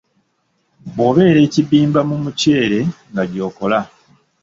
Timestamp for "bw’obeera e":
0.93-1.47